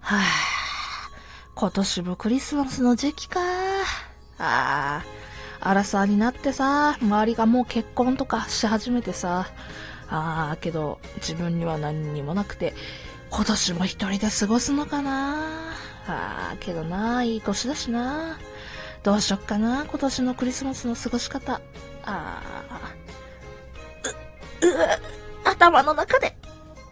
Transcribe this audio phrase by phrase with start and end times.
[0.00, 0.20] はぁ、
[1.54, 3.40] 今年もクリスマスの時期か。
[3.40, 3.44] あ
[4.38, 5.04] あ、
[5.60, 9.46] アラサーになってさ、周りがもう結婚とかし始めてさ、
[10.08, 12.74] ああ、けど自分には何にもなくて、
[13.30, 15.70] 今年も一人で過ごすのかな。
[16.06, 18.38] ああ、けどな、いい年だしな。
[19.02, 21.54] どうしよっかな、今年のクリスマスの過ごし方。
[21.54, 21.60] あ
[22.04, 22.92] あ、
[24.62, 24.70] う、う、
[25.44, 26.36] 頭の中で、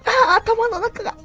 [0.04, 1.16] ああ、頭の中が、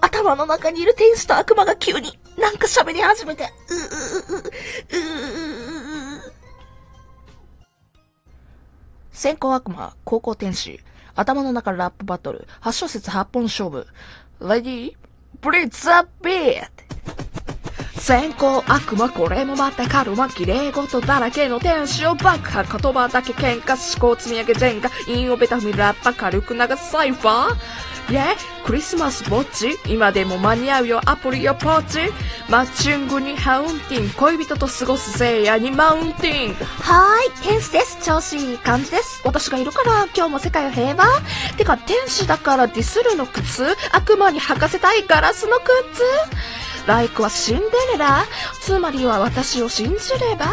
[0.00, 4.48] 頭の中にいる天使と悪魔が急になんか喋り始めて、う、う、う、う、う、
[6.28, 6.32] う、
[9.12, 10.80] 先行悪魔、高校天使、
[11.14, 13.86] 頭の中ラップバトル、8小節8本勝負、
[14.40, 14.94] レディー、
[15.40, 16.90] ブリッツアビー
[18.00, 22.62] 先行悪魔これもまたカルマ綺麗事だらけの天使を爆破。
[22.62, 27.89] 言葉だけ喧嘩思考積み上げ全が陰をベタ踏みラッパ軽く流すサイファー。
[28.10, 28.34] イェ
[28.66, 32.12] クリスマスぼっち今でも間に合うよアプリよポーチ？
[32.50, 36.54] マッチングにハウンティン恋人と過ごすせいやにマウンティン。
[36.54, 38.04] はーい天使です。
[38.04, 39.22] 調子いい感じです。
[39.24, 41.04] 私がいるから今日も世界は平和？
[41.56, 46.02] てか天使だからディスるの靴悪魔に履かせたいガラスの靴
[46.86, 48.24] ライクはシンデレラ
[48.60, 50.46] つまりは私を信じれば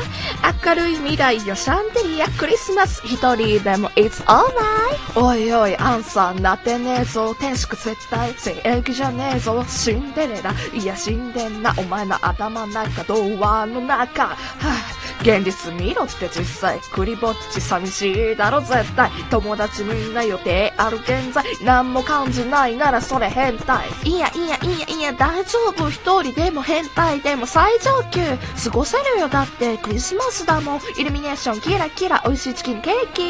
[0.66, 7.34] 明るい未来よシャンデリアクリスマス一人でも It's alright おいおいアンサーなってねえぞ。
[7.36, 9.64] 天使絶対正義じゃねえぞ。
[9.68, 11.74] シンデレラいや死んでんな。
[11.78, 14.28] お前の頭の中童話の中。
[14.28, 14.87] はぁ。
[15.22, 19.10] 現実見ろって実際クリぼっち寂しいだろ絶対。
[19.30, 21.44] 友達みんな予定ある現在。
[21.64, 23.88] 何も感じないならそれ変態。
[24.04, 25.90] いやいやいやいや大丈夫。
[25.90, 28.22] 一人でも変態でも最上級。
[28.64, 29.28] 過ごせるよ。
[29.28, 30.82] だってクリスマスだもん。
[30.98, 31.62] イルミネーション。
[31.62, 32.22] キラキラ。
[32.26, 33.24] 美味しいチキンケーキ。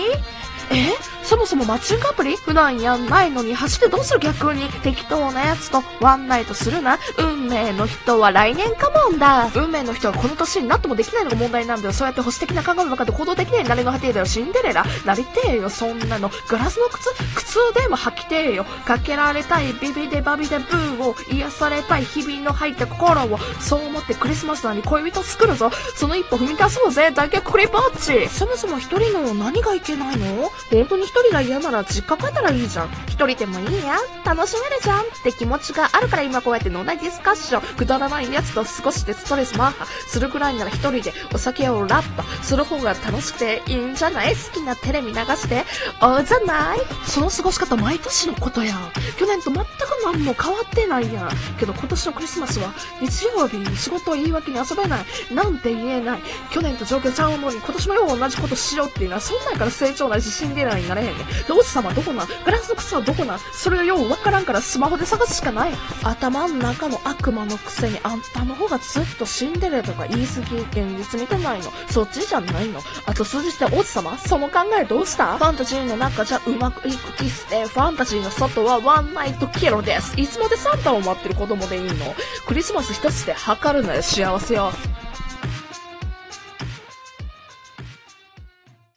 [0.70, 0.94] え？
[1.24, 7.00] そそもマッチングアプリ普段やんないのに走ってどうする逆に適当なやつとワンナイトするな。
[7.18, 9.50] 運命の人は来年かもんだ。
[9.56, 11.94] 運命の人はこの年になってもできないのが問題なんだよ。
[11.94, 13.64] そうやって保守的な考えの中で行動できない。
[13.64, 14.26] 慣れの果てだよ。
[14.26, 15.70] シンデレラなりてえよ。
[15.70, 16.30] そんなの。
[16.50, 17.10] ガラスの靴。
[17.36, 18.66] 靴でも履きてえよ。
[18.86, 22.06] かけられたいビビデバビデブーを癒されたい。
[22.06, 23.40] 日々の入った心を。
[23.60, 25.72] そう思ってクリスマスなのに恋人作るぞ。
[25.96, 27.12] その一歩踏み出そうぜ。
[27.12, 30.52] だけクリぼっちそもそも一人の何がいけないの？
[30.72, 32.90] 本当に一人が嫌なら実家帰ったらいいじゃん。
[33.08, 33.98] 一人でもいいや。
[34.26, 37.76] 楽しめるじゃんって気持ちがあるから今こうやって脳内ディスカッション。
[37.76, 44.36] くだらないやつと少しでストレスマッハするぐらいなら一人でお酒をラッパする方が楽しくていいんじゃない？
[44.36, 45.64] 好きなテレビ流して。
[46.02, 46.80] おじゃない？
[47.06, 48.76] その過ごし方毎年のことや。
[49.18, 49.68] 去年と全く
[50.04, 51.30] 何も変わってないやん。
[51.60, 55.06] けど今年のクリスマスは日曜日に仕事を言い訳に遊べない。
[55.34, 56.20] なんて言えない。
[56.52, 61.26] 去年と状況ちゃうのに今年もよう同じことしようっていうのはそんなんから成長ないしシンデレラになれへんね。
[61.50, 65.72] 王子様どこなんガラスの靴はどこなんそれがようわからんからスマホで探すしかない。
[66.04, 71.72] 頭の中の悪魔のくせにあんたの方がずっとシンデレラとか言い過ぎ、現実見てないの。
[71.90, 72.82] そっちじゃないの。
[73.06, 75.38] あと数字って王子様その考えどうした？
[75.38, 80.20] ファンタジーの中じゃうまくいくキスで、ファンタジーの外はワンナイトキロです。
[80.20, 82.16] いつまでサンタを待ってる子供でいいの？
[82.46, 84.72] クリスマス一つで測るなよ幸せよ。